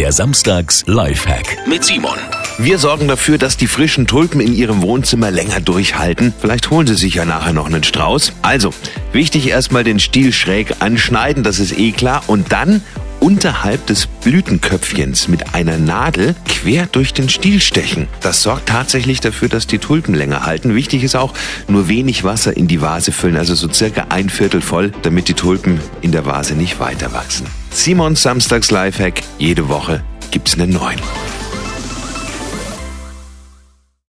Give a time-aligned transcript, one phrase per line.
[0.00, 2.16] Der Samstags Lifehack mit Simon.
[2.56, 6.32] Wir sorgen dafür, dass die frischen Tulpen in Ihrem Wohnzimmer länger durchhalten.
[6.40, 8.32] Vielleicht holen Sie sich ja nachher noch einen Strauß.
[8.40, 8.72] Also,
[9.12, 12.22] wichtig erstmal den Stiel schräg anschneiden, das ist eh klar.
[12.28, 12.80] Und dann
[13.20, 18.08] unterhalb des Blütenköpfchens mit einer Nadel quer durch den Stiel stechen.
[18.20, 20.74] Das sorgt tatsächlich dafür, dass die Tulpen länger halten.
[20.74, 21.34] Wichtig ist auch,
[21.68, 25.34] nur wenig Wasser in die Vase füllen, also so circa ein Viertel voll, damit die
[25.34, 27.46] Tulpen in der Vase nicht weiter wachsen.
[27.70, 31.00] Simons Samstags Lifehack, jede Woche gibt's einen neuen.